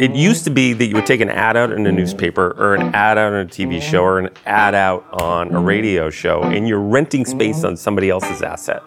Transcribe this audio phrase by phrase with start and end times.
[0.00, 2.74] it used to be that you would take an ad out in a newspaper or
[2.74, 6.42] an ad out on a TV show or an ad out on a radio show,
[6.42, 8.82] and you're renting space on somebody else's asset.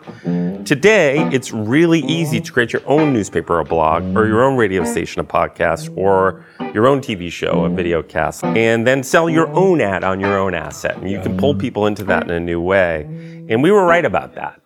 [0.65, 4.83] Today, it's really easy to create your own newspaper, a blog, or your own radio
[4.85, 9.47] station, a podcast, or your own TV show, a video cast, and then sell your
[9.49, 10.97] own ad on your own asset.
[10.97, 13.03] And you can pull people into that in a new way.
[13.49, 14.62] And we were right about that.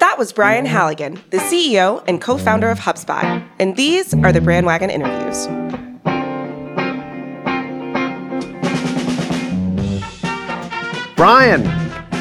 [0.00, 3.46] That was Brian Halligan, the CEO and co founder of HubSpot.
[3.58, 5.46] And these are the Brandwagon interviews.
[11.16, 11.62] Brian,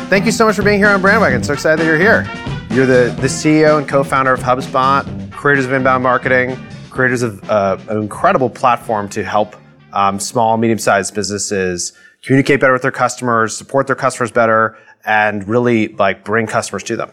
[0.10, 1.46] thank you so much for being here on Brandwagon.
[1.46, 2.30] So excited that you're here.
[2.70, 6.58] You're the, the CEO and co founder of HubSpot, creators of inbound marketing,
[6.90, 9.56] creators of uh, an incredible platform to help
[9.94, 15.48] um, small, medium sized businesses communicate better with their customers, support their customers better, and
[15.48, 17.10] really like bring customers to them.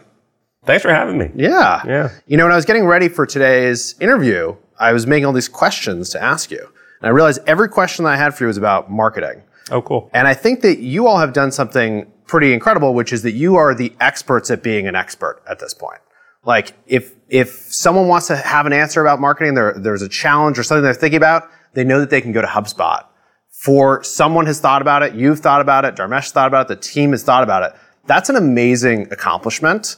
[0.67, 1.31] Thanks for having me.
[1.33, 1.81] Yeah.
[1.85, 2.09] Yeah.
[2.27, 5.49] You know, when I was getting ready for today's interview, I was making all these
[5.49, 6.59] questions to ask you.
[6.59, 9.41] And I realized every question that I had for you was about marketing.
[9.71, 10.09] Oh, cool.
[10.13, 13.55] And I think that you all have done something pretty incredible, which is that you
[13.55, 16.01] are the experts at being an expert at this point.
[16.43, 20.57] Like if if someone wants to have an answer about marketing, there, there's a challenge
[20.57, 23.05] or something they're thinking about, they know that they can go to HubSpot.
[23.49, 26.87] For someone has thought about it, you've thought about it, Dharmesh thought about it, the
[26.87, 27.73] team has thought about it.
[28.05, 29.97] That's an amazing accomplishment.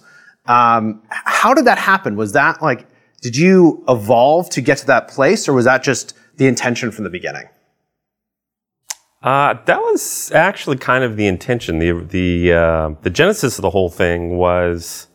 [0.49, 2.15] Um, how did that happen?
[2.15, 2.87] Was that like,
[3.21, 7.03] did you evolve to get to that place, or was that just the intention from
[7.03, 7.47] the beginning?
[9.21, 11.77] Uh, that was actually kind of the intention.
[11.77, 15.07] The the uh, the genesis of the whole thing was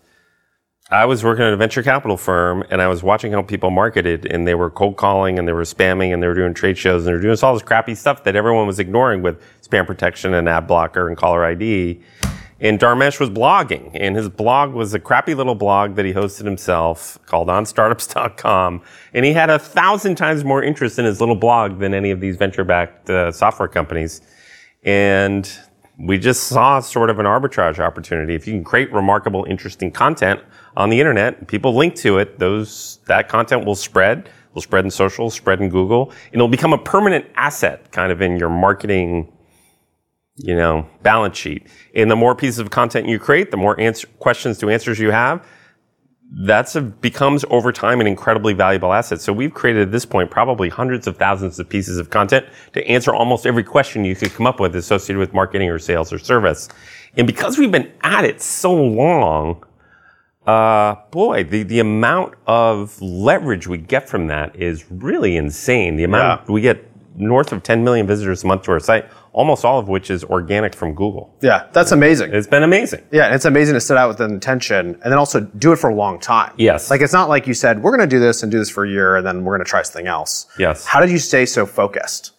[0.91, 4.27] I was working at a venture capital firm and I was watching how people marketed
[4.27, 7.03] and they were cold calling and they were spamming and they were doing trade shows
[7.03, 10.35] and they were doing all this crappy stuff that everyone was ignoring with spam protection
[10.35, 12.03] and ad blocker and caller ID.
[12.65, 16.47] And Dharmesh was blogging, and his blog was a crappy little blog that he hosted
[16.47, 18.81] himself called OnStartups.com.
[19.13, 22.21] And he had a thousand times more interest in his little blog than any of
[22.21, 24.23] these venture-backed uh, software companies.
[24.83, 25.47] And
[25.99, 28.35] we just saw sort of an arbitrage opportunity.
[28.35, 30.41] If you can create remarkable, interesting content
[30.75, 34.31] on the internet, people link to it, those that content will spread.
[34.55, 38.23] Will spread in social, spread in Google, and it'll become a permanent asset, kind of
[38.23, 39.31] in your marketing
[40.37, 41.67] you know, balance sheet.
[41.95, 45.11] And the more pieces of content you create, the more answer, questions to answers you
[45.11, 45.47] have.
[46.37, 49.21] That's a, becomes over time an incredibly valuable asset.
[49.21, 52.85] So we've created at this point probably hundreds of thousands of pieces of content to
[52.89, 56.19] answer almost every question you could come up with associated with marketing or sales or
[56.19, 56.69] service.
[57.17, 59.63] And because we've been at it so long,
[60.47, 65.95] uh, boy, the, the amount of leverage we get from that is really insane.
[65.97, 66.53] The amount Yeah.
[66.53, 66.85] we get
[67.17, 70.25] north of 10 million visitors a month to our site, almost all of which is
[70.25, 71.37] organic from Google.
[71.43, 72.33] Yeah, that's amazing.
[72.33, 73.05] It's been amazing.
[73.11, 75.77] Yeah, and it's amazing to set out with an intention and then also do it
[75.77, 76.55] for a long time.
[76.57, 76.89] Yes.
[76.89, 78.85] Like it's not like you said, we're going to do this and do this for
[78.85, 80.47] a year and then we're going to try something else.
[80.57, 80.87] Yes.
[80.87, 82.31] How did you stay so focused?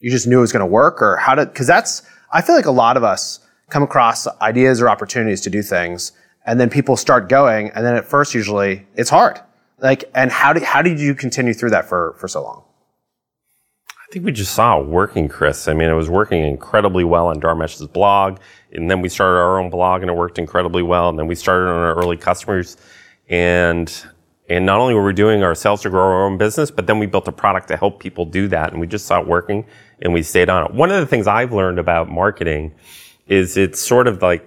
[0.00, 2.02] You just knew it was going to work or how did, because that's,
[2.32, 3.38] I feel like a lot of us
[3.70, 6.10] come across ideas or opportunities to do things
[6.44, 9.38] and then people start going and then at first usually it's hard.
[9.78, 12.64] Like, and how did, how did you continue through that for, for so long?
[14.12, 15.68] I think we just saw it working, Chris.
[15.68, 18.40] I mean, it was working incredibly well on Dharmesh's blog,
[18.70, 21.08] and then we started our own blog, and it worked incredibly well.
[21.08, 22.76] And then we started on our early customers,
[23.30, 23.90] and
[24.50, 27.06] and not only were we doing ourselves to grow our own business, but then we
[27.06, 29.64] built a product to help people do that, and we just saw it working,
[30.02, 30.74] and we stayed on it.
[30.74, 32.74] One of the things I've learned about marketing
[33.28, 34.46] is it's sort of like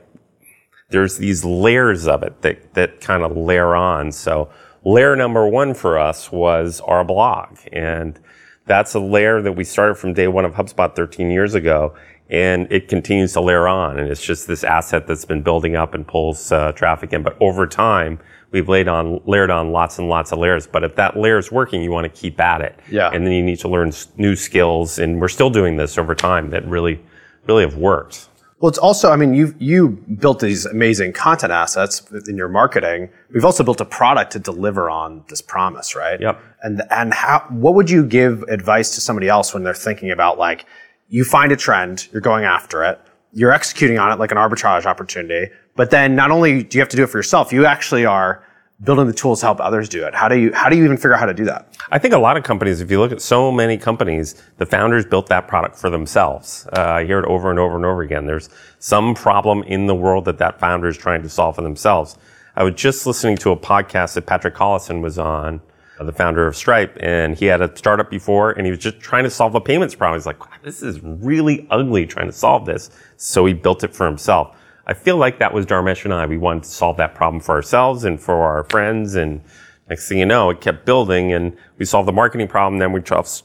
[0.90, 4.12] there's these layers of it that that kind of layer on.
[4.12, 4.48] So
[4.84, 8.20] layer number one for us was our blog, and
[8.66, 11.96] that's a layer that we started from day one of HubSpot 13 years ago,
[12.30, 14.00] and it continues to layer on.
[14.00, 17.22] And it's just this asset that's been building up and pulls uh, traffic in.
[17.22, 18.20] But over time,
[18.52, 20.66] we've laid on, layered on lots and lots of layers.
[20.66, 22.80] But if that layer is working, you want to keep at it.
[22.90, 23.12] Yeah.
[23.14, 24.98] And then you need to learn new skills.
[24.98, 27.00] And we're still doing this over time that really,
[27.48, 28.30] really have worked.
[28.66, 33.12] Well, it's also, I mean, you you built these amazing content assets in your marketing.
[33.32, 36.20] We've also built a product to deliver on this promise, right?
[36.20, 36.42] Yep.
[36.64, 40.40] And and how what would you give advice to somebody else when they're thinking about
[40.40, 40.66] like
[41.10, 43.00] you find a trend, you're going after it,
[43.34, 46.90] you're executing on it like an arbitrage opportunity, but then not only do you have
[46.90, 48.44] to do it for yourself, you actually are
[48.84, 50.14] building the tools to help others do it.
[50.14, 51.76] How do you how do you even figure out how to do that?
[51.92, 55.06] I think a lot of companies, if you look at so many companies, the founders
[55.06, 56.68] built that product for themselves.
[56.76, 58.26] Uh, I hear it over and over and over again.
[58.26, 58.50] There's
[58.80, 62.18] some problem in the world that that founder is trying to solve for themselves.
[62.58, 65.62] I was just listening to a podcast that Patrick Collison was on,
[66.00, 69.24] the founder of Stripe, and he had a startup before, and he was just trying
[69.24, 70.20] to solve a payments problem.
[70.20, 72.90] He's like, this is really ugly trying to solve this.
[73.18, 74.58] So he built it for himself.
[74.88, 76.26] I feel like that was Dharmesh and I.
[76.26, 79.42] We wanted to solve that problem for ourselves and for our friends and
[79.90, 82.80] Next thing you know, it kept building and we solved the marketing problem.
[82.80, 83.02] Then we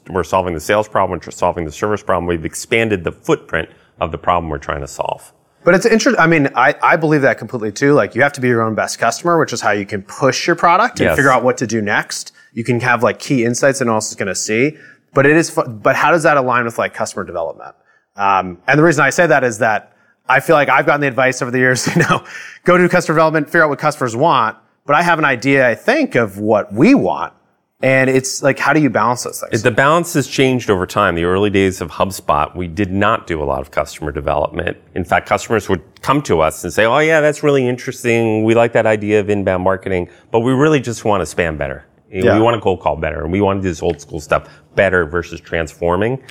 [0.08, 1.20] we're solving the sales problem.
[1.24, 2.26] We're solving the service problem.
[2.26, 3.68] We've expanded the footprint
[4.00, 5.34] of the problem we're trying to solve.
[5.64, 6.18] But it's interesting.
[6.18, 7.92] I mean, I, I believe that completely too.
[7.92, 10.46] Like you have to be your own best customer, which is how you can push
[10.46, 11.16] your product and Yes.
[11.16, 12.32] figure out what to do next.
[12.54, 14.78] You can have like key insights and else is going to see.
[15.12, 17.74] But it is, but how does that align with like customer development?
[18.16, 19.94] Um, and the reason I say that is that
[20.30, 22.24] I feel like I've gotten the advice over the years, you know,
[22.64, 24.56] go do customer development, figure out what customers want.
[24.86, 27.34] But I have an idea, I think, of what we want.
[27.82, 29.62] And it's like, how do you balance those things?
[29.62, 31.14] The balance has changed over time.
[31.14, 34.76] The early days of HubSpot, we did not do a lot of customer development.
[34.94, 38.44] In fact, customers would come to us and say, Oh yeah, that's really interesting.
[38.44, 41.86] We like that idea of inbound marketing, but we really just want to spam better.
[42.10, 42.36] Yeah.
[42.36, 44.48] We want to cold call better and we want to do this old school stuff
[44.74, 46.22] better versus transforming.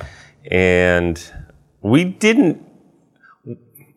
[0.51, 1.19] And
[1.81, 2.68] we didn't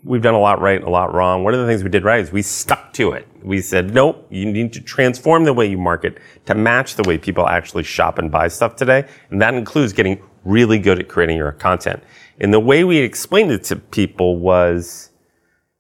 [0.04, 1.44] we've done a lot right and a lot wrong.
[1.44, 3.26] One of the things we did right is we stuck to it.
[3.42, 7.18] We said, nope, you need to transform the way you market to match the way
[7.18, 9.08] people actually shop and buy stuff today.
[9.30, 12.02] And that includes getting really good at creating your content.
[12.40, 15.10] And the way we explained it to people was,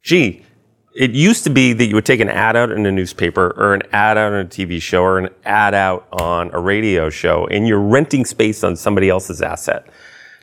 [0.02, 0.44] gee,
[0.94, 3.74] it used to be that you would take an ad out in a newspaper or
[3.74, 7.46] an ad out on a TV show or an ad out on a radio show
[7.46, 9.86] and you're renting space on somebody else's asset.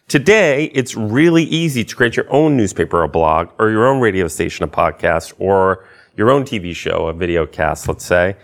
[0.09, 4.27] Today, it's really easy to create your own newspaper, a blog, or your own radio
[4.27, 5.85] station, a podcast, or
[6.17, 8.35] your own TV show, a video cast, let's say,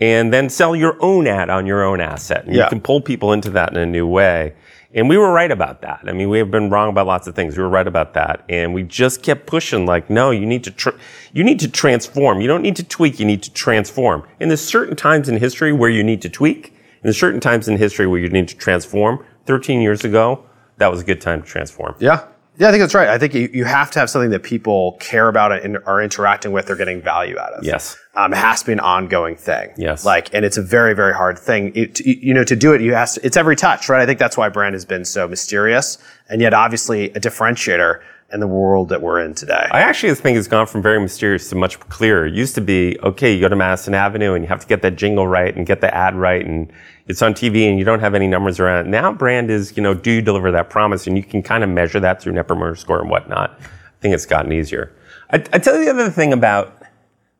[0.00, 2.44] and then sell your own ad on your own asset.
[2.44, 2.64] And Yeah.
[2.64, 4.54] you can pull people into that in a new way.
[4.92, 6.00] And we were right about that.
[6.08, 7.56] I mean, we have been wrong about lots of things.
[7.56, 8.42] We were right about that.
[8.48, 10.98] And we just kept pushing like, no, you need to, tr-
[11.32, 12.40] you need to transform.
[12.40, 13.20] You don't need to tweak.
[13.20, 14.24] You need to transform.
[14.40, 16.66] And there's certain times in history where you need to tweak.
[16.66, 19.24] And there's certain times in history where you need to transform.
[19.46, 20.44] 13 years ago,
[20.82, 21.94] that was a good time to transform.
[22.00, 22.26] Yeah.
[22.58, 23.08] Yeah, I think that's right.
[23.08, 26.52] I think you, you have to have something that people care about and are interacting
[26.52, 27.64] with, they're getting value out of.
[27.64, 27.96] Yes.
[28.14, 29.70] Um, it has to be an ongoing thing.
[29.78, 30.04] Yes.
[30.04, 31.72] Like, and it's a very, very hard thing.
[31.74, 34.02] It, you know, to do it, you have to, it's every touch, right?
[34.02, 35.96] I think that's why brand has been so mysterious
[36.28, 38.02] and yet obviously a differentiator
[38.32, 39.68] in the world that we're in today.
[39.70, 42.26] I actually think it's gone from very mysterious to much clearer.
[42.26, 44.80] It used to be, okay, you go to Madison Avenue and you have to get
[44.82, 46.72] that jingle right and get the ad right and
[47.08, 48.88] it's on TV and you don't have any numbers around it.
[48.88, 51.06] Now brand is, you know, do you deliver that promise?
[51.06, 53.50] And you can kind of measure that through Net Promoter Score and whatnot.
[53.60, 54.96] I think it's gotten easier.
[55.30, 56.82] I, I tell you the other thing about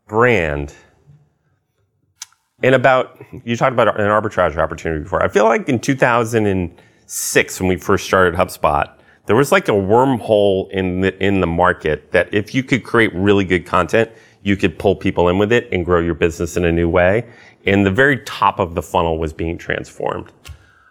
[0.06, 0.74] brand
[2.62, 5.22] and about, you talked about an arbitrage opportunity before.
[5.22, 8.92] I feel like in 2006 when we first started HubSpot,
[9.26, 13.14] there was like a wormhole in the, in the market that if you could create
[13.14, 14.10] really good content,
[14.42, 17.26] you could pull people in with it and grow your business in a new way.
[17.64, 20.32] And the very top of the funnel was being transformed.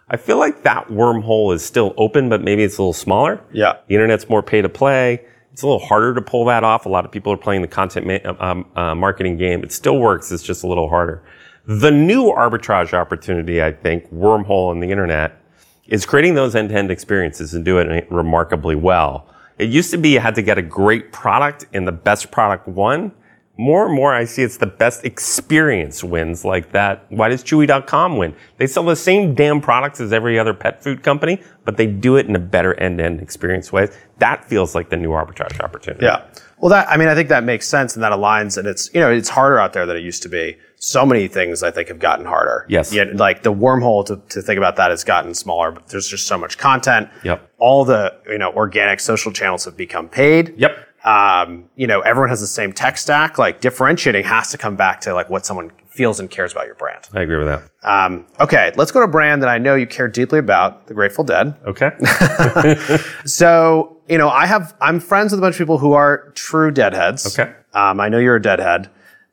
[0.08, 3.40] I feel like that wormhole is still open, but maybe it's a little smaller.
[3.52, 3.74] Yeah.
[3.88, 5.24] The internet's more pay to play.
[5.52, 6.86] It's a little harder to pull that off.
[6.86, 9.62] A lot of people are playing the content ma- um, uh, marketing game.
[9.62, 10.32] It still works.
[10.32, 11.22] It's just a little harder.
[11.66, 15.41] The new arbitrage opportunity, I think, wormhole in the internet,
[15.86, 19.26] is creating those end-to-end experiences and do it remarkably well.
[19.58, 22.66] It used to be you had to get a great product and the best product
[22.66, 23.12] won.
[23.58, 27.04] More and more I see it's the best experience wins like that.
[27.10, 28.34] Why does Chewy.com win?
[28.56, 32.16] They sell the same damn products as every other pet food company, but they do
[32.16, 33.88] it in a better end-to-end experience way.
[34.18, 36.06] That feels like the new arbitrage opportunity.
[36.06, 36.24] Yeah.
[36.62, 39.00] Well, that I mean, I think that makes sense and that aligns, and it's you
[39.00, 40.56] know it's harder out there than it used to be.
[40.76, 42.66] So many things I think have gotten harder.
[42.68, 42.92] Yes.
[42.92, 45.72] Yet, like the wormhole to, to think about that has gotten smaller.
[45.72, 47.10] But there's just so much content.
[47.24, 47.50] Yep.
[47.58, 50.54] All the you know organic social channels have become paid.
[50.56, 50.88] Yep.
[51.04, 53.38] Um, you know, everyone has the same tech stack.
[53.38, 56.76] Like differentiating has to come back to like what someone feels and cares about your
[56.76, 57.08] brand.
[57.12, 57.62] I agree with that.
[57.82, 60.94] Um, okay, let's go to a brand that I know you care deeply about, the
[60.94, 61.56] Grateful Dead.
[61.66, 61.90] Okay.
[63.24, 66.70] So, you know, I have, I'm friends with a bunch of people who are true
[66.70, 67.26] deadheads.
[67.26, 67.50] Okay.
[67.72, 68.90] Um, I know you're a deadhead.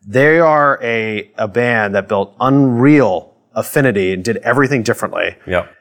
[0.08, 5.76] They are a, a band that built unreal affinity and did everything differently yep.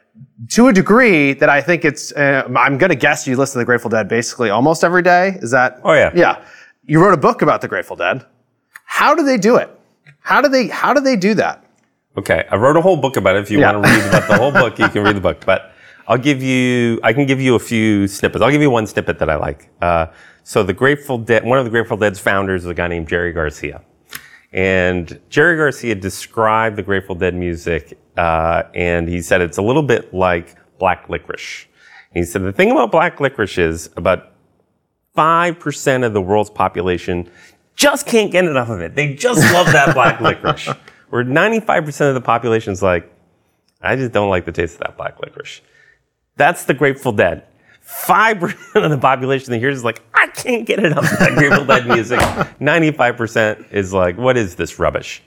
[0.51, 3.59] to a degree that I think it's, uh, I'm going to guess you listen to
[3.61, 5.39] the Grateful Dead basically almost every day.
[5.41, 5.81] Is that?
[5.85, 6.11] Oh, yeah.
[6.15, 6.45] Yeah.
[6.85, 8.27] You wrote a book about the Grateful Dead.
[8.85, 9.71] How do they do it?
[10.19, 11.65] How do they, how do they do that?
[12.17, 13.43] Okay, I wrote a whole book about it.
[13.43, 13.73] If you Yeah.
[13.73, 15.45] want to read about the whole book, you can read the book.
[15.47, 15.73] But
[16.09, 18.43] I'll give you, I can give you a few snippets.
[18.43, 19.69] I'll give you one snippet that I like.
[19.83, 20.07] Uh,
[20.43, 23.31] so the Grateful Dead, one of the Grateful Dead's founders is a guy named Jerry
[23.31, 23.83] Garcia.
[24.51, 29.83] And Jerry Garcia described the Grateful Dead music, uh, and he said it's a little
[29.83, 31.67] bit like black licorice.
[32.15, 34.33] And he said the thing about black licorice is about
[35.15, 37.31] 5% of the world's population
[37.75, 38.95] just can't get enough of it.
[38.95, 40.75] They just love that black licorice.
[41.11, 43.13] Where 95% of the population is like,
[43.83, 45.61] I just don't like the taste of that black licorice.
[46.39, 47.45] That's the Grateful Dead.
[47.87, 51.65] 5% of the population that hears is like, I can't get enough of that Grateful
[51.67, 52.19] Dead music.
[52.61, 55.23] 95% is like, what is this rubbish?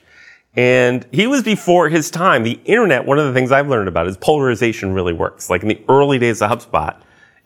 [0.54, 2.42] And he was before his time.
[2.42, 5.48] The internet, one of the things I've learned about is polarization really works.
[5.48, 6.96] Like in the early days of HubSpot,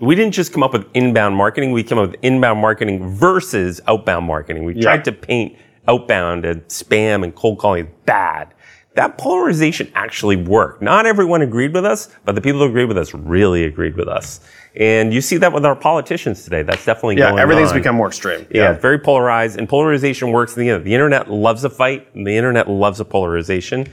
[0.00, 3.80] we didn't just come up with inbound marketing, we came up with inbound marketing versus
[3.86, 4.64] outbound marketing.
[4.64, 5.56] We tried to paint
[5.88, 8.52] outbound and spam and cold calling bad.
[8.96, 10.80] That polarization actually worked.
[10.82, 14.08] Not everyone agreed with us, but the people who agreed with us really agreed with
[14.08, 14.40] us.
[14.74, 16.62] And you see that with our politicians today.
[16.62, 17.78] That's definitely Yeah, going everything's on.
[17.78, 18.46] become more extreme.
[18.50, 20.84] Yeah, very polarized, and polarization works in the internet.
[20.84, 23.86] The internet loves a fight, and the internet loves a polarization.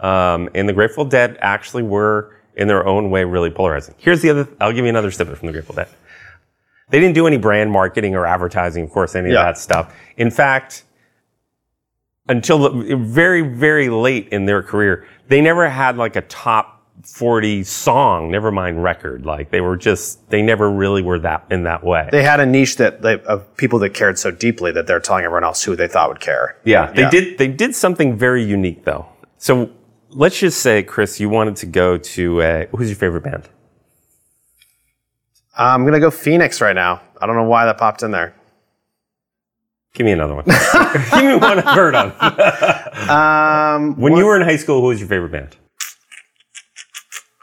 [0.00, 3.94] Um, and the Grateful Dead actually were, in their own way, really polarizing.
[3.98, 4.48] Here's the other.
[4.60, 5.88] I'll give you another snippet from the Grateful Dead.
[6.90, 9.40] They didn't do any brand marketing or advertising, of course, any Yeah.
[9.40, 9.94] of that stuff.
[10.16, 10.84] In fact,
[12.28, 16.74] until the, very, very late in their career, they never had like a top
[17.06, 19.24] 40 song, never mind record.
[19.24, 22.08] Like they were just, they never really were that in that way.
[22.10, 25.24] They had a niche that they, of people that cared so deeply that they're telling
[25.24, 26.56] everyone else who they thought would care.
[26.64, 27.10] Yeah, they Yeah.
[27.10, 27.38] did.
[27.38, 29.06] They did something very unique, though.
[29.38, 29.70] So
[30.10, 33.48] let's just say, Chris, you wanted to go to uh, who's your favorite band?
[35.56, 37.00] I'm gonna go Phoenix right now.
[37.20, 38.34] I don't know why that popped in there.
[39.94, 40.44] Give me another one.
[41.12, 42.14] Give me one I've heard of.
[43.08, 45.56] Um, When you were in high school, who was your favorite band?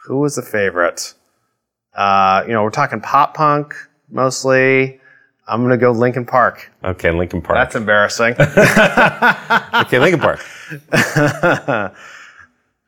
[0.05, 1.15] who was the favorite?
[1.95, 3.73] Uh, you know, we're talking pop punk
[4.09, 4.99] mostly.
[5.47, 6.71] I'm gonna go Linkin Park.
[6.83, 7.57] Okay, Linkin Park.
[7.57, 8.33] That's embarrassing.
[8.39, 10.39] okay, Linkin Park.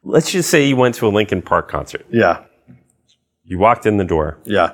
[0.03, 2.05] Let's just say you went to a Linkin Park concert.
[2.11, 2.43] yeah,
[3.43, 4.73] You walked in the door yeah.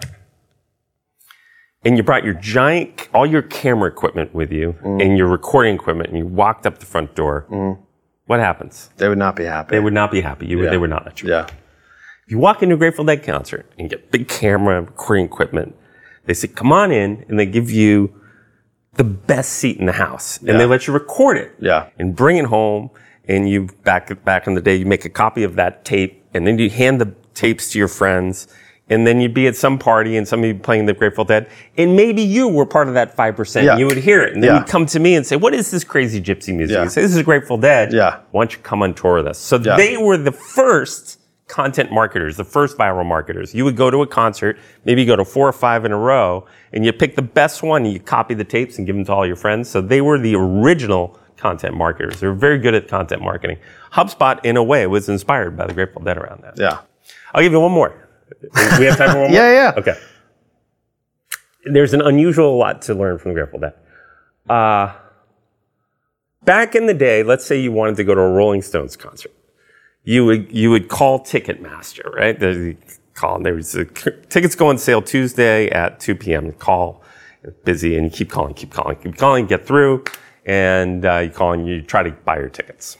[1.85, 5.03] And you brought your giant, all your camera equipment with you mm.
[5.03, 7.45] and your recording equipment, and you walked up the front door.
[7.49, 7.79] Mm.
[8.25, 8.89] What happens?
[8.97, 9.75] They would not be happy.
[9.75, 10.47] They would not be happy.
[10.47, 10.69] You Yeah.
[10.69, 11.29] They would not let you.
[11.29, 15.75] yeah, If you walk into a Grateful Dead concert and get big camera recording equipment,
[16.25, 18.13] they say, come on in, and they give you
[18.93, 20.37] the best seat in the house.
[20.37, 22.91] And they let you record it yeah, and bring it home.
[23.25, 26.47] And you, back, back in the day, you make a copy of that tape and
[26.47, 28.47] then you hand the tapes to your friends.
[28.93, 31.50] And then you'd be at some party and somebody playing the Grateful Dead.
[31.77, 33.63] And maybe you were part of that 5%.
[33.63, 33.71] Yeah.
[33.71, 34.33] And you would hear it.
[34.33, 34.59] And then Yeah.
[34.59, 36.75] you'd come to me and say, what is this crazy gypsy music?
[36.75, 36.83] Yeah.
[36.83, 37.91] You say, this is Grateful Dead.
[37.93, 38.17] Yeah.
[38.31, 39.38] Why don't you come on tour with us?
[39.39, 39.75] So Yeah.
[39.77, 43.53] they were the first content marketers, the first viral marketers.
[43.53, 45.97] You would go to a concert, maybe you go to four or five in a
[45.97, 49.05] row, and you pick the best one and you copy the tapes and give them
[49.05, 49.69] to all your friends.
[49.69, 52.19] So they were the original content marketers.
[52.21, 53.57] They were very good at content marketing.
[53.93, 56.53] HubSpot, in a way, was inspired by the Grateful Dead around that.
[56.57, 56.79] yeah.
[57.35, 57.93] I'll give you one more.
[58.79, 59.29] We have time for one more?
[59.31, 59.73] Yeah, yeah.
[59.77, 59.97] Okay.
[61.65, 63.73] There's an unusual lot to learn from Grateful Dead.
[64.49, 64.93] Uh,
[66.43, 69.31] back in the day, let's say you wanted to go to a Rolling Stones concert.
[70.03, 72.37] You would, you would call Ticketmaster, right?
[73.13, 76.51] Call, there was a, tickets go on sale Tuesday at 2 p.m.
[76.51, 77.01] Call,
[77.63, 80.03] busy, and you keep calling, keep calling, keep calling, get through,
[80.45, 82.97] and uh, you call and you try to buy your tickets.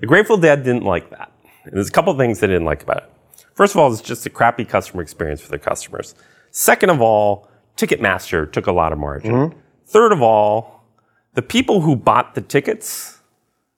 [0.00, 1.30] The Grateful Dead didn't like that.
[1.64, 3.12] And there's a couple things they didn't like about it.
[3.60, 6.14] First of all, it's just a crappy customer experience for their customers.
[6.50, 9.54] Second of all, Ticketmaster took a lot of margin.
[9.84, 10.82] Third of all,
[11.34, 13.18] the people who bought the tickets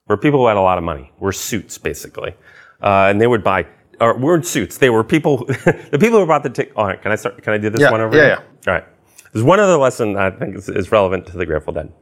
[0.07, 2.33] were people who had a lot of money, were suits basically.
[2.81, 3.67] Uh, and they would buy,
[4.01, 6.75] or weren't suits, they were people, the people who bought the ticket.
[6.77, 8.45] All right, can I start, can I do this Yeah, one over yeah, here?
[8.69, 8.85] All right.
[9.33, 11.93] There's one other lesson I think is, is relevant to the Grateful Dead.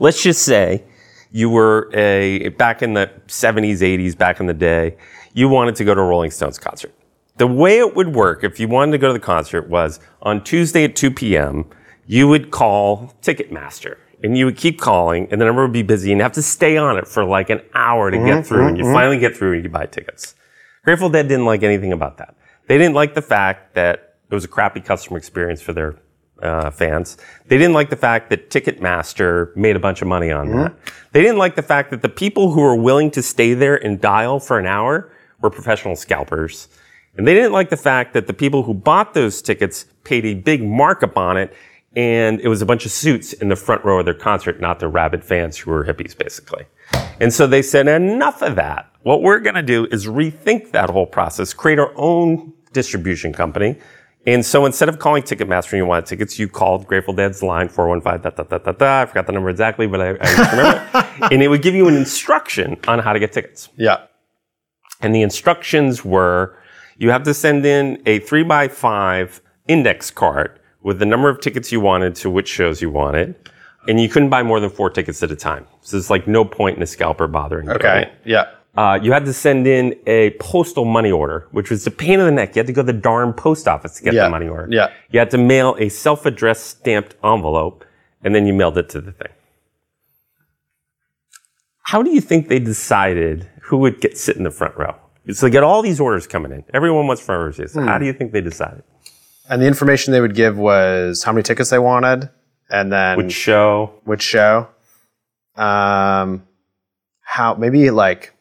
[0.00, 0.82] Let's just say
[1.30, 4.96] you were a back in the 70s, 80s, back in the day,
[5.32, 6.94] you wanted to go to a Rolling Stones concert.
[7.36, 10.44] The way it would work if you wanted to go to the concert was on
[10.44, 11.64] Tuesday at 2 p.m.,
[12.06, 16.10] you would call Ticketmaster and you would keep calling and the number would be busy
[16.10, 18.66] and you have to stay on it for like an hour to get mm-hmm, through
[18.66, 18.92] and you mm-hmm.
[18.92, 20.34] finally get through and you buy tickets.
[20.84, 22.34] Grateful Dead didn't like anything about that.
[22.66, 25.96] They didn't like the fact that it was a crappy customer experience for their
[26.42, 27.16] uh, fans.
[27.46, 30.58] They didn't like the fact that Ticketmaster made a bunch of money on mm-hmm.
[30.58, 30.74] that.
[31.12, 34.00] They didn't like the fact that the people who were willing to stay there and
[34.00, 36.68] dial for an hour were professional scalpers.
[37.16, 40.34] And they didn't like the fact that the people who bought those tickets paid a
[40.34, 41.54] big markup on it
[41.96, 44.78] and it was a bunch of suits in the front row of their concert, not
[44.78, 46.64] the rabid fans who were hippies, basically.
[47.20, 48.90] And so they said, enough of that.
[49.02, 53.76] What we're going to do is rethink that whole process, create our own distribution company.
[54.26, 57.68] And so instead of calling Ticketmaster and you wanted tickets, you called Grateful Dead's line
[57.68, 59.02] 415 da, da, da, da, da.
[59.02, 61.08] I forgot the number exactly, but I, I remember.
[61.32, 63.70] and it would give you an instruction on how to get tickets.
[63.76, 64.04] Yeah.
[65.02, 66.56] And the instructions were
[66.98, 71.40] you have to send in a three by five index card with the number of
[71.40, 73.34] tickets you wanted to which shows you wanted.
[73.88, 75.66] And you couldn't buy more than four tickets at a time.
[75.80, 78.02] So it's like no point in a scalper bothering doing Okay.
[78.02, 78.12] it.
[78.26, 78.44] Yeah.
[78.76, 82.26] Uh, you had to send in a postal money order, which was a pain in
[82.26, 82.54] the neck.
[82.54, 84.24] You had to go to the darn post office to get Yeah.
[84.24, 84.68] the money order.
[84.70, 84.90] Yeah.
[85.10, 87.84] You had to mail a self-addressed stamped envelope,
[88.22, 89.32] and then you mailed it to the thing.
[91.84, 94.96] How do you think they decided who would get sit in the front row?
[95.32, 96.64] So they get all these orders coming in.
[96.74, 97.74] Everyone wants front row seats.
[97.74, 98.82] How do you think they decided?
[99.48, 102.28] And the information they would give was how many tickets they wanted,
[102.68, 103.92] and then Which show?
[104.04, 104.68] which show,
[105.56, 106.46] um,
[107.20, 108.34] how maybe like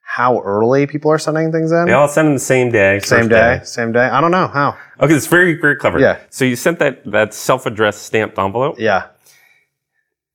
[0.00, 1.86] how early people are sending things in.
[1.86, 3.00] They all send them the same day.
[3.00, 4.06] same first day, same day.
[4.06, 4.76] I don't know how.
[5.00, 5.98] Okay, it's very, very clever.
[5.98, 6.20] Yeah.
[6.30, 8.76] So you sent that, that self-addressed stamped envelope.
[8.78, 9.08] Yeah,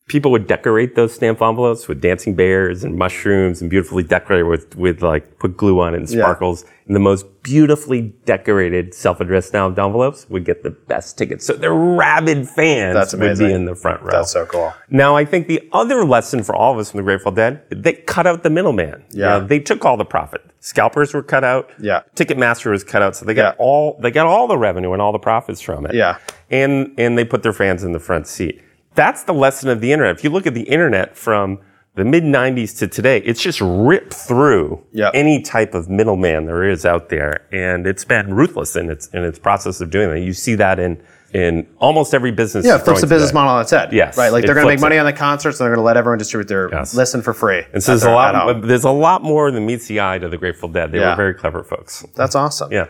[0.09, 4.75] People would decorate those stamped envelopes with dancing bears and mushrooms and beautifully decorated with,
[4.75, 6.21] with like, put glue on it and Yeah.
[6.23, 6.65] sparkles.
[6.87, 11.45] And the most beautifully decorated self-addressed stamped envelopes would get the best tickets.
[11.45, 14.09] So their rabid fans That's would be in the front row.
[14.11, 14.73] that's so cool.
[14.89, 17.93] Now, I think the other lesson for all of us from the Grateful Dead, they
[17.93, 19.03] cut out the middleman.
[19.13, 19.29] You Yeah.
[19.37, 20.41] know, they took all the profit.
[20.59, 21.69] Scalpers were cut out.
[21.79, 22.01] Yeah.
[22.15, 23.15] Ticketmaster was cut out.
[23.15, 23.63] So they got Yeah.
[23.63, 25.93] all, they got all the revenue and all the profits from it.
[25.93, 26.15] Yeah.
[26.49, 28.61] And, and they put their fans in the front seat.
[28.95, 30.17] That's the lesson of the internet.
[30.17, 31.59] If you look at the internet from
[31.95, 35.11] the mid 90s to today, it's just ripped through Yeah.
[35.13, 37.45] any type of middleman there is out there.
[37.51, 40.19] And it's been ruthless in its, in its process of doing that.
[40.21, 41.01] You see that in,
[41.33, 42.65] in almost every business.
[42.65, 43.91] Yeah, it flips the business model on its head.
[43.93, 44.31] Yes, right.
[44.31, 44.99] Like they're going to make money it.
[44.99, 46.95] on the concerts, and they're going to let everyone distribute their Yes.
[46.95, 47.63] listen for free.
[47.73, 50.37] And so there's a lot, there's a lot more than meets the eye to the
[50.37, 50.91] Grateful Dead.
[50.91, 51.11] They Yeah.
[51.11, 52.03] were very clever folks.
[52.15, 52.71] That's awesome.
[52.71, 52.87] Yeah.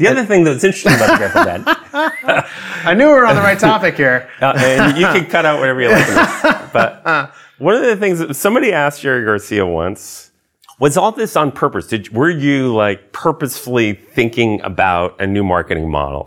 [0.00, 1.62] The other thing that's interesting about the Grateful Dead,
[2.86, 4.30] I knew we were on the right topic here.
[4.40, 8.34] uh, and you can cut out whatever you like, but one of the things that
[8.34, 10.30] somebody asked Jerry Garcia once
[10.78, 11.86] was all this on purpose.
[11.86, 16.26] Did were you like purposefully thinking about a new marketing model?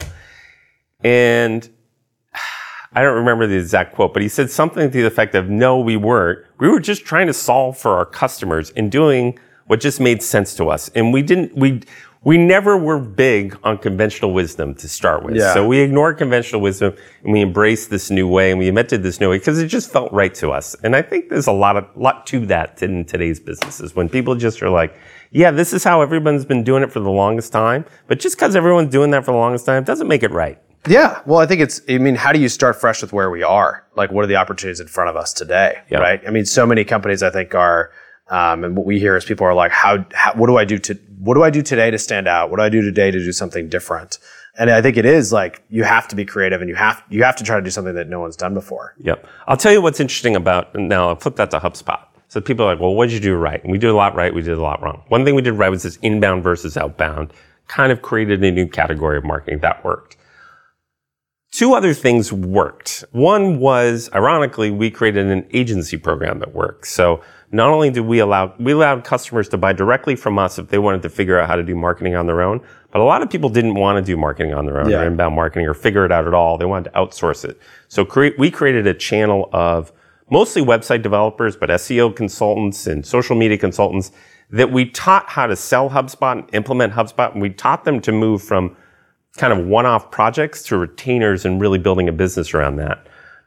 [1.03, 1.67] And
[2.93, 5.79] I don't remember the exact quote, but he said something to the effect of, no,
[5.79, 6.45] we weren't.
[6.59, 10.53] We were just trying to solve for our customers and doing what just made sense
[10.55, 10.89] to us.
[10.89, 11.81] And we didn't, we,
[12.23, 15.35] we never were big on conventional wisdom to start with.
[15.35, 15.53] Yeah.
[15.53, 19.19] So we ignored conventional wisdom and we embraced this new way and we invented this
[19.19, 20.75] new way because it just felt right to us.
[20.83, 24.35] And I think there's a lot of, lot to that in today's businesses when people
[24.35, 24.95] just are like,
[25.31, 27.85] yeah, this is how everyone's been doing it for the longest time.
[28.07, 30.59] But just because everyone's doing that for the longest time doesn't make it right.
[30.87, 31.21] Yeah.
[31.25, 33.85] Well, I think it's, I mean, how do you start fresh with where we are?
[33.95, 35.79] Like, what are the opportunities in front of us today?
[35.89, 35.99] Yeah.
[35.99, 36.21] Right.
[36.27, 37.91] I mean, so many companies, I think, are,
[38.29, 40.77] um, and what we hear is people are like, how, how, what do I do
[40.79, 42.49] to, what do I do today to stand out?
[42.49, 44.19] What do I do today to do something different?
[44.57, 47.23] And I think it is like, you have to be creative and you have, you
[47.23, 48.93] have to try to do something that no one's done before.
[48.99, 49.25] Yep.
[49.47, 52.05] I'll tell you what's interesting about, now I'll flip that to HubSpot.
[52.27, 53.63] So people are like, well, what did you do right?
[53.63, 55.03] And we did a lot right, we did a lot wrong.
[55.07, 57.31] One thing we did right was this inbound versus outbound,
[57.67, 60.17] kind of created a new category of marketing that worked.
[61.51, 63.05] Two other things worked.
[63.11, 66.87] One was, ironically, we created an agency program that worked.
[66.87, 67.21] So
[67.53, 70.79] not only did we allow, we allowed customers to buy directly from us if they
[70.79, 72.59] wanted to figure out how to do marketing on their own.
[72.91, 75.01] But a lot of people didn't want to do marketing on their own Yeah.
[75.01, 76.57] or inbound marketing or figure it out at all.
[76.57, 77.59] They wanted to outsource it.
[77.87, 79.91] So create, we created a channel of
[80.31, 84.11] mostly website developers, but SEO consultants and social media consultants
[84.49, 87.33] that we taught how to sell HubSpot and implement HubSpot.
[87.33, 88.75] And we taught them to move from
[89.37, 93.05] kind of one-off projects to retainers and really building a business around that.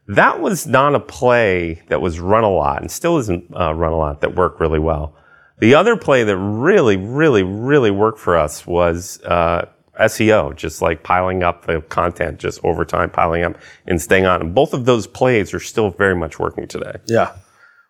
[0.08, 3.92] That was not a play that was run a lot and still isn't uh, run
[3.92, 5.14] a lot that worked really well.
[5.58, 9.66] The other play that really, really, really worked for us was uh,
[9.98, 14.42] SEO, just like piling up the content just over time, piling up and staying on.
[14.42, 16.96] And both of those plays are still very much working today.
[17.06, 17.34] Yeah.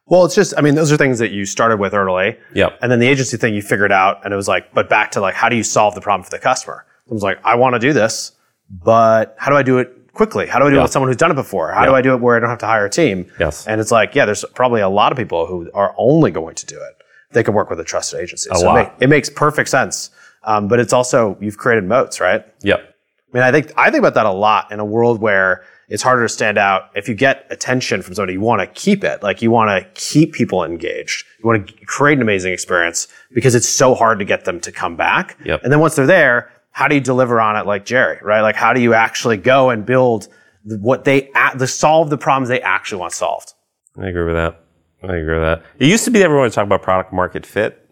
[0.06, 2.38] Well, it's just, I mean, those are things that you started with early.
[2.54, 2.78] Yep.
[2.80, 5.20] And then the agency thing you figured out, and it was like, but back to
[5.20, 6.86] like, how do you solve the problem for the customer?
[7.08, 8.32] It was like, I want to do this,
[8.70, 10.46] but how do I do it quickly?
[10.46, 11.72] How do I do it with someone who's done it before?
[11.72, 13.30] How do I do it where I don't have to hire a team?
[13.38, 13.66] Yes.
[13.66, 16.66] And it's like, yeah, there's probably a lot of people who are only going to
[16.66, 17.02] do it.
[17.32, 18.48] They can work with a trusted agency.
[18.50, 18.78] A so lot.
[18.78, 20.10] It, ma- it makes perfect sense.
[20.44, 22.44] Um, but it's also, you've created moats, right?
[22.62, 22.80] Yep.
[22.80, 26.02] I mean, I think I think about that a lot in a world where it's
[26.02, 26.90] harder to stand out.
[26.94, 29.22] If you get attention from somebody, you want to keep it.
[29.22, 31.26] Like you want to keep people engaged.
[31.38, 34.72] You want to create an amazing experience because it's so hard to get them to
[34.72, 35.36] come back.
[35.44, 35.64] Yep.
[35.64, 38.42] And then once they're there, how do you deliver on it like Jerry, right?
[38.42, 40.28] Like how do you actually go and build
[40.62, 43.54] what they the solve the problems they actually want solved?
[43.96, 44.62] I agree with that.
[45.02, 45.62] I agree with that.
[45.78, 47.88] It used to be everyone would talk about product market fit.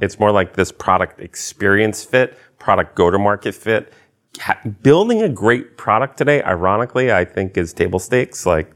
[0.00, 3.92] It's more like this product experience fit, product go to market fit.
[4.80, 8.46] Building a great product today, ironically, I think is table stakes.
[8.46, 8.72] Like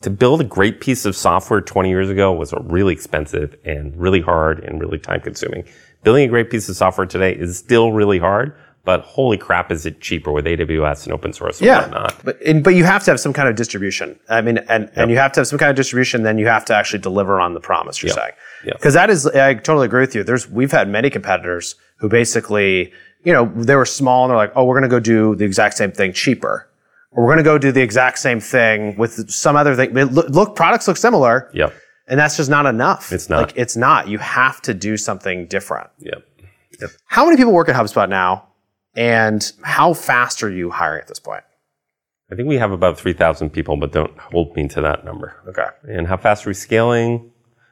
[0.00, 4.22] to build a great piece of software 20 years ago was really expensive and really
[4.22, 5.64] hard and really time consuming.
[6.08, 8.54] Building a great piece of software today is still really hard,
[8.86, 12.14] but holy crap, is it cheaper with AWS and open source and Yeah, whatnot.
[12.24, 14.18] but and, but you have to have some kind of distribution.
[14.30, 16.22] I mean, and and you have to have some kind of distribution.
[16.22, 18.16] Then you have to actually deliver on the promise you're Yep.
[18.16, 18.32] saying.
[18.64, 18.74] Yep.
[18.78, 20.24] Because that is, I totally agree with you.
[20.24, 22.90] There's we've had many competitors who basically,
[23.22, 25.44] you know, they were small and they're like, oh, we're going to go do the
[25.44, 26.66] exact same thing cheaper,
[27.10, 29.92] or we're going to go do the exact same thing with some other thing.
[29.92, 31.50] Look, look, products look similar.
[31.52, 31.74] Yep.
[32.08, 33.12] And that's just not enough.
[33.12, 33.48] It's not.
[33.48, 34.08] Like, it's not.
[34.08, 35.90] You have to do something different.
[35.98, 36.24] Yep.
[37.06, 38.48] How many people work at HubSpot now?
[38.96, 41.44] And how fast are you hiring at this point?
[42.30, 45.36] I think we have about 3,000 people, but don't hold me to that number.
[45.48, 45.66] Okay.
[45.84, 47.30] And how fast are we scaling?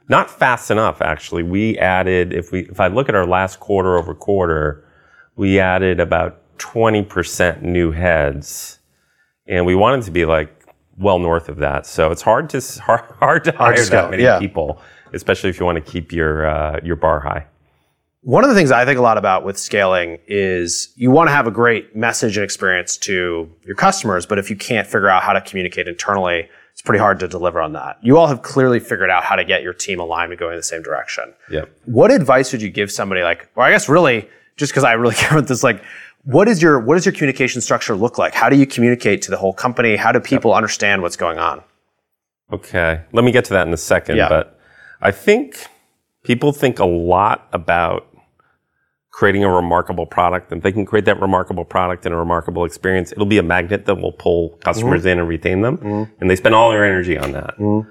[0.08, 1.42] Not fast enough, actually.
[1.42, 4.84] We added, if we, if I look at our last quarter over quarter,
[5.34, 8.78] we added about 20% new heads.
[9.46, 10.55] And we wanted to be like
[10.98, 11.86] well north of that.
[11.86, 14.38] So it's hard to, hard, hard to hire to scale, that many yeah.
[14.38, 14.80] people,
[15.12, 17.46] especially if you want to keep your, uh, your bar high.
[18.22, 21.32] One of the things I think a lot about with scaling is you want to
[21.32, 25.22] have a great message and experience to your customers, but if you can't figure out
[25.22, 27.98] how to communicate internally, it's pretty hard to deliver on that.
[28.02, 30.58] You all have clearly figured out how to get your team aligned and going in
[30.58, 31.32] the same direction.
[31.50, 31.66] Yeah.
[31.84, 35.14] What advice would you give somebody like, or I guess really, just because I really
[35.14, 35.82] care about this, like,
[36.26, 38.34] what is your what does your communication structure look like?
[38.34, 39.94] How do you communicate to the whole company?
[39.94, 41.62] How do people understand what's going on?
[42.52, 43.00] Okay.
[43.12, 44.16] Let me get to that in a second.
[44.16, 44.28] Yeah.
[44.28, 44.58] But
[45.00, 45.56] I think
[46.24, 48.08] people think a lot about
[49.10, 50.50] creating a remarkable product.
[50.50, 53.42] And if they can create that remarkable product and a remarkable experience, it'll be a
[53.42, 55.08] magnet that will pull customers mm-hmm.
[55.08, 55.78] in and retain them.
[55.78, 56.12] Mm-hmm.
[56.20, 57.56] And they spend all their energy on that.
[57.56, 57.88] Mm-hmm.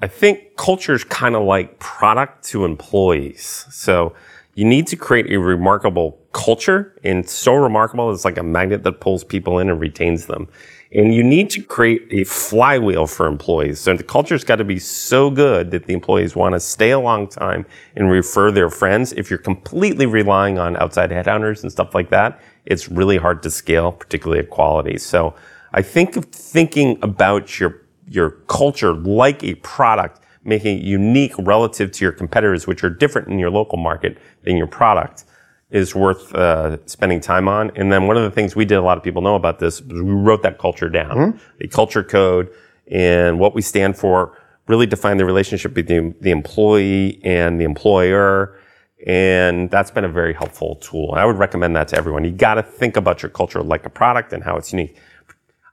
[0.00, 3.64] I think culture is kind of like product to employees.
[3.70, 4.14] So
[4.58, 9.00] you need to create a remarkable culture and so remarkable it's like a magnet that
[9.00, 10.48] pulls people in and retains them.
[10.90, 13.78] And you need to create a flywheel for employees.
[13.78, 16.98] So the culture's got to be so good that the employees want to stay a
[16.98, 19.12] long time and refer their friends.
[19.12, 23.52] If you're completely relying on outside headhunters and stuff like that, it's really hard to
[23.52, 24.98] scale, particularly at quality.
[24.98, 25.36] So
[25.72, 31.92] I think of thinking about your your culture like a product, making it unique relative
[31.92, 35.24] to your competitors, which are different in your local market than your product,
[35.70, 37.70] is worth uh, spending time on.
[37.76, 39.82] And then one of the things we did, a lot of people know about this,
[39.82, 42.48] we wrote that culture down, the culture code,
[42.90, 44.36] and what we stand for.
[44.66, 48.58] Really define the relationship between the employee and the employer.
[49.06, 51.12] And that's been a very helpful tool.
[51.14, 52.24] I would recommend that to everyone.
[52.24, 54.96] You got to think about your culture like a product and how it's unique.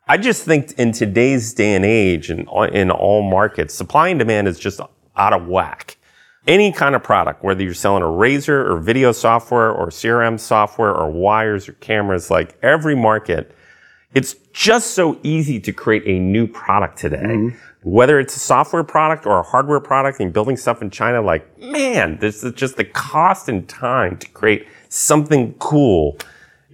[0.08, 4.48] I just think in today's day and age and in all markets, supply and demand
[4.48, 4.80] is just
[5.16, 5.98] out of whack.
[6.46, 10.94] Any kind of product, whether you're selling a razor or video software or CRM software
[10.94, 13.56] or wires or cameras, like every market,
[14.14, 17.18] it's just so easy to create a new product today.
[17.18, 17.58] Mm-hmm.
[17.82, 21.60] Whether it's a software product or a hardware product and building stuff in China, like,
[21.60, 26.18] man, this is just the cost and time to create something cool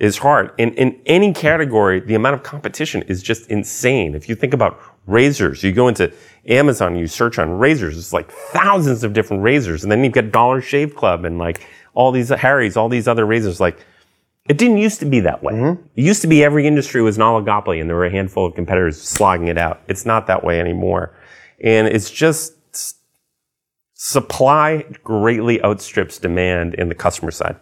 [0.01, 0.51] is hard.
[0.57, 4.15] In, in any category, the amount of competition is just insane.
[4.15, 6.11] If you think about razors, you go into
[6.47, 9.83] Amazon, you search on razors, it's like thousands of different razors.
[9.83, 13.27] And then you've got Dollar Shave Club and like all these Harry's, all these other
[13.27, 13.59] razors.
[13.59, 13.77] Like
[14.49, 15.53] it didn't used to be that way.
[15.53, 15.83] Mm-hmm.
[15.95, 18.55] It used to be every industry was an oligopoly and there were a handful of
[18.55, 19.81] competitors slogging it out.
[19.87, 21.15] It's not that way anymore.
[21.63, 22.55] And it's just
[23.93, 27.55] supply greatly outstrips demand in the customer side.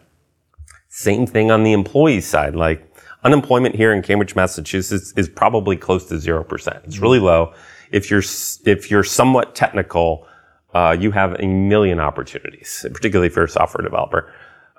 [0.99, 2.57] Same thing on the employee side.
[2.57, 2.85] Like
[3.23, 6.83] unemployment here in Cambridge, Massachusetts is probably close to 0%.
[6.83, 7.53] It's really low.
[7.89, 8.21] If you're,
[8.65, 10.27] if you're somewhat technical,
[10.73, 14.29] uh, you have a million opportunities, particularly if you're a software developer.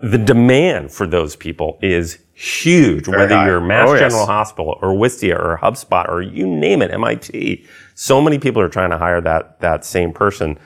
[0.02, 3.46] The demand for those people is huge, whether high.
[3.46, 4.00] you're Mass Oh, yes.
[4.12, 7.64] General Hospital or Wistia or HubSpot or you name it, MIT.
[7.94, 10.59] So many people are trying to hire that, that same person.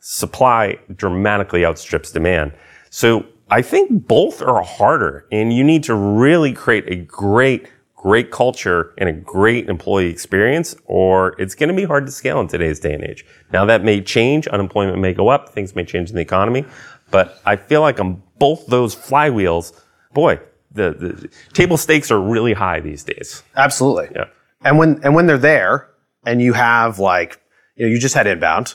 [0.00, 2.52] Supply dramatically outstrips demand.
[2.90, 8.30] So I think both are harder and you need to really create a great, great
[8.30, 12.48] culture and a great employee experience or it's going to be hard to scale in
[12.48, 13.24] today's day and age.
[13.52, 14.46] Now that may change.
[14.48, 15.48] Unemployment may go up.
[15.50, 16.64] Things may change in the economy,
[17.10, 19.72] but I feel like on both those flywheels,
[20.12, 23.42] boy, the, the table stakes are really high these days.
[23.56, 24.08] Absolutely.
[24.14, 24.26] Yeah.
[24.62, 25.88] And when and when they're there,
[26.26, 27.40] and you have like,
[27.76, 28.74] you know, you just had inbound,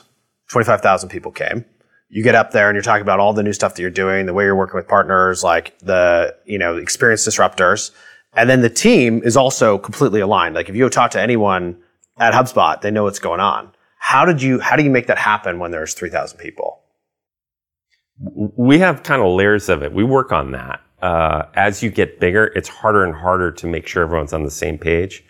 [0.50, 1.64] twenty five thousand people came.
[2.08, 4.26] You get up there and you're talking about all the new stuff that you're doing,
[4.26, 7.90] the way you're working with partners, like the you know experience disruptors,
[8.34, 10.54] and then the team is also completely aligned.
[10.54, 11.76] Like if you talk to anyone
[12.18, 13.72] at HubSpot, they know what's going on.
[13.98, 16.84] How did you how do you make that happen when there's three thousand people?
[18.18, 19.92] we have kind of layers of it.
[19.92, 20.80] We work on that.
[21.02, 24.50] Uh, as you get bigger, it's harder and harder to make sure everyone's on the
[24.50, 25.24] same page.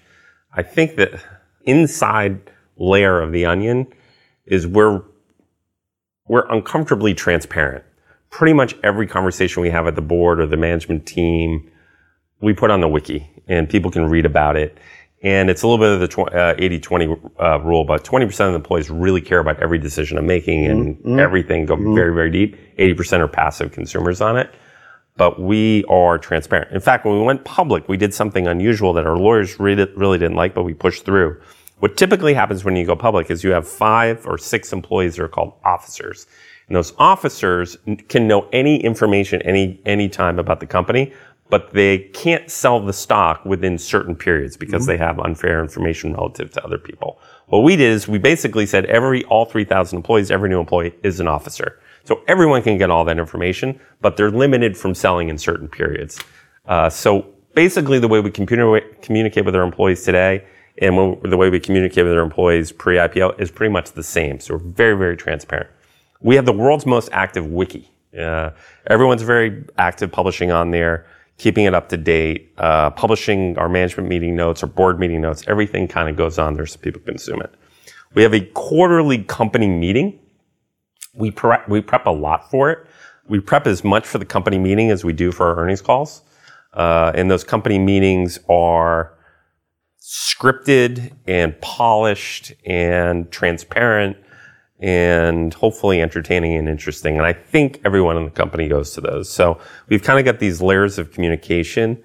[0.53, 1.21] I think that
[1.65, 3.87] inside layer of the onion
[4.47, 5.03] is where
[6.29, 7.85] we're uncomfortably transparent.
[8.31, 11.71] Pretty much every conversation we have at the board or the management team,
[12.41, 14.79] we put on the wiki and people can read about it.
[15.23, 18.37] And it's a little bit of the tw- uh, 80-20 uh, rule, but 20% of
[18.37, 22.57] the employees really care about every decision I'm making and everything go very, very deep.
[22.79, 24.51] 80% are passive consumers on it.
[25.17, 26.73] But we are transparent.
[26.73, 30.19] In fact, when we went public, we did something unusual that our lawyers really, really
[30.19, 31.41] didn't like, but we pushed through.
[31.85, 35.25] What typically happens when you go public is you have five or six employees that
[35.25, 36.27] are called officers.
[36.67, 37.77] And those officers
[38.09, 41.13] can know any information any any time about the company,
[41.51, 46.51] but they can't sell the stock within certain periods because they have unfair information relative
[46.53, 47.19] to other people.
[47.49, 51.21] What we did is we basically said every all 3,000 employees, every new employee is
[51.21, 51.81] an officer.
[52.05, 56.19] So everyone can get all that information, but they're limited from selling in certain periods.
[56.65, 60.47] Uh, so basically, the way we communi- communicate with our employees today
[60.79, 64.41] and when, the way we communicate with our employees pre-IPO is pretty much the same.
[64.41, 65.71] So we're very, very transparent.
[66.21, 67.91] We have the world's most active wiki.
[68.19, 68.51] Uh,
[68.87, 71.07] everyone's very active publishing on there,
[71.39, 75.45] keeping it up to date, uh, publishing our management meeting notes, our board meeting notes.
[75.47, 77.55] Everything kind of goes on there so people consume it.
[78.15, 80.21] We have a quarterly company meeting.
[81.15, 82.87] We prep, we prep a lot for it.
[83.29, 86.23] We prep as much for the company meeting as we do for our earnings calls.
[86.73, 89.15] Uh, and those company meetings are
[90.05, 94.19] scripted and polished and transparent
[94.79, 97.17] and hopefully entertaining and interesting.
[97.17, 99.31] And I think everyone in the company goes to those.
[99.31, 102.03] So we've kind of got these layers of communication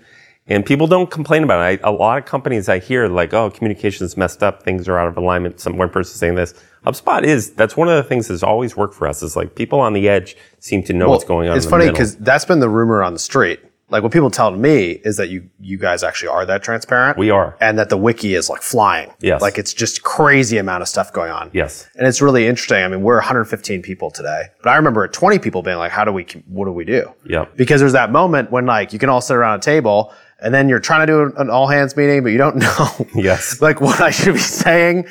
[0.47, 1.81] and people don't complain about it.
[1.83, 4.63] I, a lot of companies I hear like, oh, communication's messed up.
[4.63, 5.59] Things are out of alignment.
[5.59, 6.53] Some one person saying this.
[6.85, 9.81] HubSpot is, that's one of the things that's always worked for us is like people
[9.81, 11.57] on the edge seem to know what's going on.
[11.57, 13.59] It's in the funny because that's been the rumor on the street.
[13.91, 17.17] Like what people tell me is that you you guys actually are that transparent.
[17.17, 17.57] we are.
[17.59, 19.11] and that the wiki is like flying.
[19.19, 19.41] Yes.
[19.41, 21.49] Like it's just crazy amount of stuff going on.
[21.53, 21.87] Yes.
[21.95, 22.83] And it's really interesting.
[22.83, 26.11] I mean, we're 115 people today, but I remember 20 people being like, how do
[26.11, 27.11] we, what do we do?
[27.25, 27.57] Yep.
[27.57, 30.69] Because there's that moment when like you can all sit around a table and then
[30.69, 33.61] you're trying to do an all hands meeting, but you don't know Yes.
[33.61, 35.05] like what I should be saying.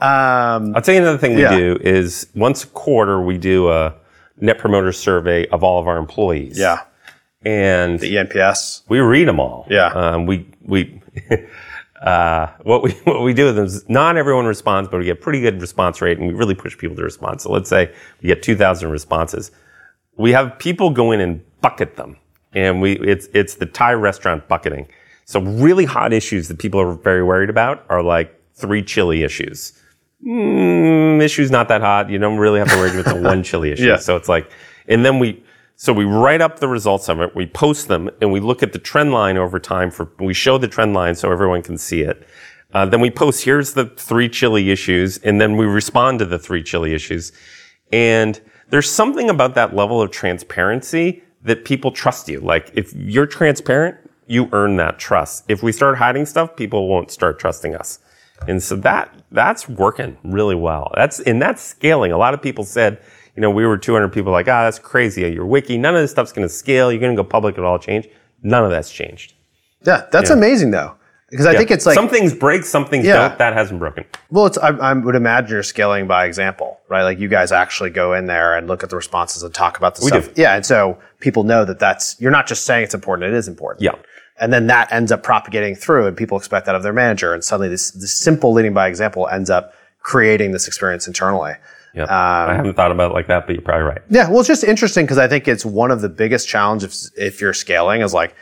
[0.00, 1.56] Um, I'll tell you another thing we Yeah.
[1.56, 3.94] do is once a quarter we do a
[4.38, 6.58] net promoter survey of all of our employees.
[6.58, 6.80] yeah.
[7.44, 8.82] And The ENPS.
[8.88, 9.66] we read them all.
[9.70, 9.86] Yeah.
[9.86, 11.00] Um, we we
[12.02, 15.20] uh, what we what we do with them is not everyone responds, but we get
[15.20, 17.40] pretty good response rate, and we really push people to respond.
[17.40, 19.50] So let's say we get two thousand responses.
[20.16, 22.16] We have people go in and bucket them,
[22.52, 24.88] and we it's it's the Thai restaurant bucketing.
[25.24, 29.72] So really hot issues that people are very worried about are like three chili issues.
[30.26, 32.10] Mm, issue's not that hot.
[32.10, 33.86] You don't really have to worry about the one chili issue.
[33.86, 33.96] Yeah.
[33.96, 34.50] So it's like,
[34.88, 35.42] and then we,
[35.80, 38.74] so we write up the results of it, we post them, and we look at
[38.74, 42.02] the trend line over time for, we show the trend line so everyone can see
[42.02, 42.28] it.
[42.74, 46.38] Uh, then we post, here's the three chili issues, and then we respond to the
[46.38, 47.32] three chili issues.
[47.90, 48.38] And
[48.68, 52.40] there's something about that level of transparency that people trust you.
[52.40, 55.46] Like, if you're transparent, you earn that trust.
[55.48, 58.00] If we start hiding stuff, people won't start trusting us.
[58.46, 60.92] And so that that's working really well.
[60.94, 62.12] That's and that's scaling.
[62.12, 63.02] A lot of people said,
[63.36, 65.22] you know, we were 200 people like, ah, that's crazy.
[65.30, 66.90] Your wiki, none of this stuff's going to scale.
[66.90, 67.56] You're going to go public.
[67.56, 68.08] It'll all change.
[68.42, 69.34] None of that's changed.
[69.86, 70.06] Yeah.
[70.12, 70.94] That's amazing though.
[71.30, 73.28] Because I think it's like, some things break, some things Yeah.
[73.28, 73.38] don't.
[73.38, 74.04] That hasn't broken.
[74.30, 77.04] well, it's, I, I would imagine you're scaling by example, right?
[77.04, 79.94] Like you guys actually go in there and look at the responses and talk about
[79.94, 80.34] the We stuff.
[80.34, 80.42] do.
[80.42, 80.56] Yeah.
[80.56, 83.82] And so people know that that's, you're not just saying it's important, it is important.
[83.82, 83.92] Yeah.
[84.40, 87.34] And then that ends up propagating through, and people expect that of their manager.
[87.34, 91.52] And suddenly, this, this simple leading by example ends up creating this experience internally.
[91.94, 92.04] Yeah.
[92.04, 94.02] Um, I haven't thought about it like that, but you're probably right.
[94.08, 97.34] Yeah, well, it's just interesting because I think it's one of the biggest challenges if,
[97.34, 98.34] if you're scaling is like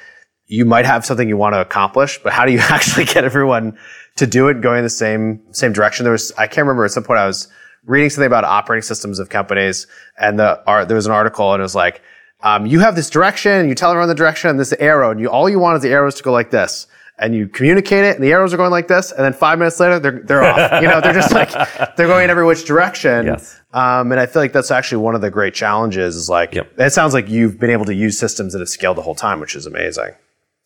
[0.46, 3.78] you might have something you want to accomplish, but how do you actually get everyone
[4.16, 6.04] to do it going the same same direction?
[6.04, 7.48] There was I can't remember at some point I was
[7.84, 9.87] reading something about operating systems of companies,
[10.18, 12.02] and the art, there was an article and it was like.
[12.40, 15.18] Um, you have this direction, and you tell everyone the direction, and this arrow, and
[15.18, 16.87] you all you want is the arrows to go like this,
[17.20, 19.78] and you communicate it, and the arrows are going like this, and then five minutes
[19.81, 20.83] later they're they're off.
[20.83, 21.50] You know, they're just like
[21.96, 23.26] they're going in every which direction.
[23.26, 23.61] Yes.
[23.72, 26.16] Um, and I feel like that's actually one of the great challenges.
[26.16, 26.72] Is like Yep.
[26.78, 29.40] it sounds like you've been able to use systems that have scaled the whole time,
[29.40, 30.11] which is amazing.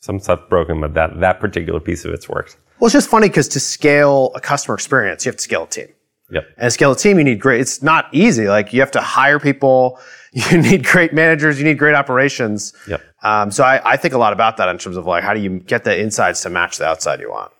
[0.00, 2.56] Some stuff broken, but that that particular piece of it's worked.
[2.80, 5.68] Well, it's just funny because to scale a customer experience, you have to scale a
[5.68, 5.88] team.
[6.30, 6.44] Yep.
[6.56, 7.60] And to scale a team, you need great.
[7.60, 8.48] It's not easy.
[8.48, 10.00] Like you have to hire people.
[10.50, 11.58] You need great managers.
[11.58, 12.72] You need great operations.
[12.88, 13.02] Yep.
[13.22, 15.40] Um, so I, I think a lot about that in terms of like how do
[15.40, 17.52] you get the insides to match the outside you want.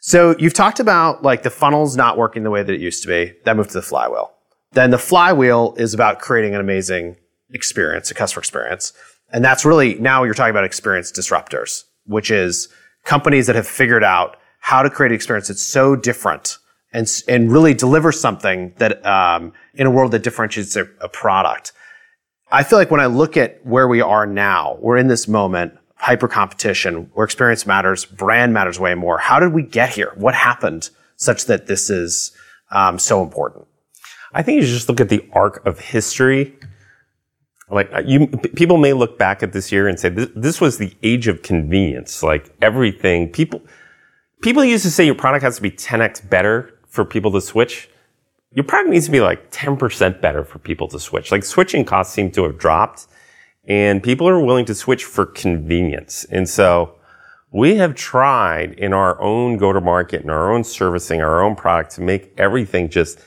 [0.00, 3.08] So you've talked about like the funnels not working the way that it used to
[3.08, 3.32] be.
[3.44, 4.30] That moved to the flywheel.
[4.72, 7.16] Then the flywheel is about creating an amazing
[7.50, 8.92] experience, a customer experience.
[9.32, 12.68] And that's really now you're talking about experience disruptors, which is
[13.04, 16.58] companies that have figured out how to create an experience that's so different
[16.92, 21.72] and, and really deliver something that um, in a world that differentiates a, a product.
[22.50, 25.76] I feel like when I look at where we are now, we're in this moment,
[25.96, 29.18] hyper competition, where experience matters, brand matters way more.
[29.18, 30.12] How did we get here?
[30.14, 32.32] What happened such that this is
[32.70, 33.66] um, so important?
[34.32, 36.56] I think you just look at the arc of history.
[37.68, 40.78] Like uh, you, people may look back at this year and say this, this was
[40.78, 42.22] the age of convenience.
[42.22, 43.60] Like everything, people,
[44.42, 47.88] people used to say your product has to be 10x better for people to switch.
[48.56, 51.30] Your product needs to be like 10% better for people to switch.
[51.30, 53.06] Like switching costs seem to have dropped
[53.68, 56.24] and people are willing to switch for convenience.
[56.30, 56.94] And so
[57.52, 61.54] we have tried in our own go to market and our own servicing, our own
[61.54, 63.20] product to make everything just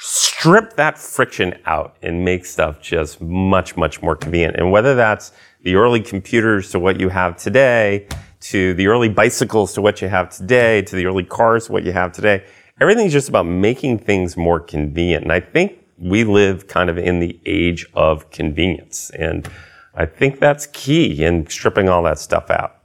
[0.00, 4.56] strip that friction out and make stuff just much, much more convenient.
[4.56, 5.30] And whether that's
[5.62, 8.08] the early computers to what you have today,
[8.40, 11.84] to the early bicycles to what you have today, to the early cars to what
[11.84, 12.44] you have today,
[12.80, 15.24] everything's just about making things more convenient.
[15.24, 19.10] And I think we live kind of in the age of convenience.
[19.10, 19.48] And
[19.94, 22.78] I think that's key in stripping all that stuff out.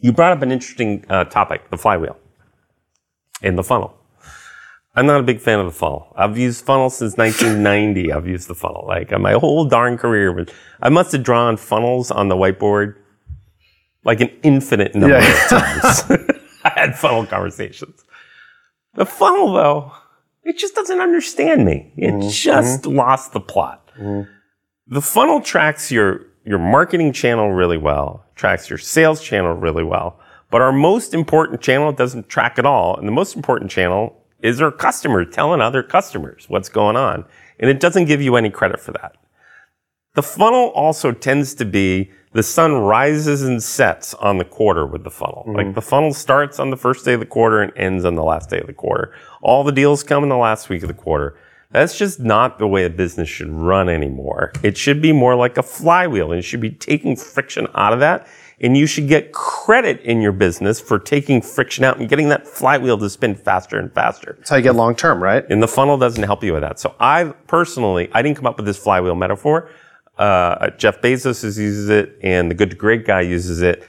[0.00, 2.18] You brought up an interesting uh, topic, the flywheel
[3.42, 3.96] and the funnel.
[4.96, 6.12] I'm not a big fan of the funnel.
[6.14, 8.12] I've used funnel since 1990.
[8.12, 10.46] I've used the funnel like my whole darn career.
[10.80, 12.96] I must have drawn funnels on the whiteboard
[14.04, 15.44] like an infinite number yeah.
[15.44, 16.02] of times.
[16.64, 18.03] I had funnel conversations.
[18.94, 19.92] The funnel, though,
[20.42, 21.92] it just doesn't understand me.
[21.96, 22.28] It mm-hmm.
[22.28, 23.90] just lost the plot.
[23.98, 24.30] Mm-hmm.
[24.86, 30.20] The funnel tracks your your marketing channel really well, tracks your sales channel really well,
[30.50, 32.96] but our most important channel doesn't track at all.
[32.96, 37.24] And the most important channel is our customer telling other customers what's going on.
[37.58, 39.16] And it doesn't give you any credit for that.
[40.14, 45.04] The funnel also tends to be the sun rises and sets on the quarter with
[45.04, 45.44] the funnel.
[45.46, 45.56] Mm-hmm.
[45.56, 48.24] Like the funnel starts on the first day of the quarter and ends on the
[48.24, 49.14] last day of the quarter.
[49.40, 51.38] All the deals come in the last week of the quarter.
[51.70, 54.52] That's just not the way a business should run anymore.
[54.64, 58.00] It should be more like a flywheel and you should be taking friction out of
[58.00, 58.26] that.
[58.60, 62.46] And you should get credit in your business for taking friction out and getting that
[62.46, 64.36] flywheel to spin faster and faster.
[64.38, 65.44] That's how you get long term, right?
[65.50, 66.78] And the funnel doesn't help you with that.
[66.78, 69.68] So I personally, I didn't come up with this flywheel metaphor.
[70.18, 73.86] Uh, Jeff Bezos uses it and the good to great guy uses it.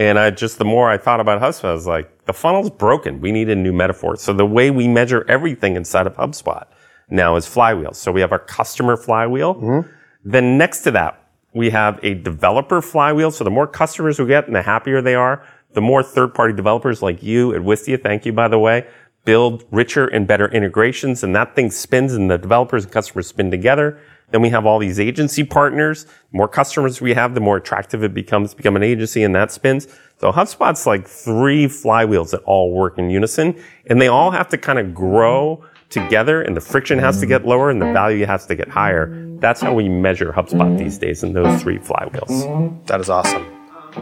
[0.00, 3.20] And I just, the more I thought about HubSpot, I was like, the funnel's broken.
[3.20, 4.16] We need a new metaphor.
[4.16, 6.66] So the way we measure everything inside of HubSpot
[7.10, 7.94] now is flywheel.
[7.94, 9.54] So we have our customer flywheel.
[9.56, 9.90] Mm-hmm.
[10.24, 13.30] Then next to that, we have a developer flywheel.
[13.30, 16.54] So the more customers we get and the happier they are, the more third party
[16.54, 18.86] developers like you at Wistia, thank you by the way,
[19.24, 23.50] build richer and better integrations and that thing spins and the developers and customers spin
[23.50, 24.00] together.
[24.30, 26.04] Then we have all these agency partners.
[26.04, 29.34] The more customers we have, the more attractive it becomes to become an agency and
[29.34, 29.88] that spins.
[30.18, 34.58] So HubSpot's like three flywheels that all work in unison and they all have to
[34.58, 38.44] kind of grow together and the friction has to get lower and the value has
[38.46, 39.10] to get higher.
[39.38, 42.86] That's how we measure HubSpot these days in those three flywheels.
[42.86, 43.46] That is awesome.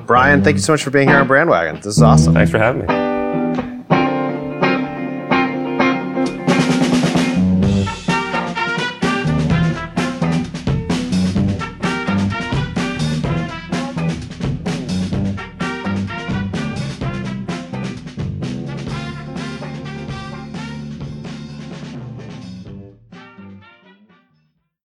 [0.06, 1.76] Brian, thank you so much for being here on Brandwagon.
[1.76, 2.34] This is awesome.
[2.34, 3.15] Thanks for having me.